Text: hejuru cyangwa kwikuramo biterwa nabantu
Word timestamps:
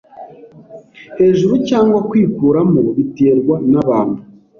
hejuru 1.17 1.53
cyangwa 1.69 1.99
kwikuramo 2.09 2.81
biterwa 2.95 3.55
nabantu 3.71 4.19